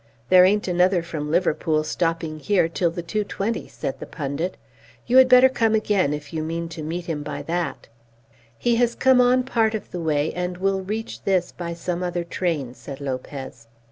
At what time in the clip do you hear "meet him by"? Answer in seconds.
6.81-7.43